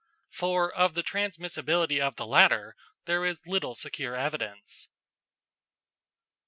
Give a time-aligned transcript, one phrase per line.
[0.31, 4.89] For of the transmissibility of the latter there is little secure evidence.